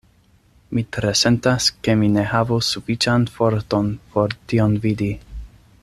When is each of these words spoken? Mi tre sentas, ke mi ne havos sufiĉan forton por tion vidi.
Mi 0.77 0.83
tre 0.95 1.11
sentas, 1.19 1.67
ke 1.87 1.95
mi 1.99 2.09
ne 2.15 2.23
havos 2.31 2.71
sufiĉan 2.77 3.29
forton 3.37 3.93
por 4.15 4.35
tion 4.53 4.79
vidi. 4.89 5.13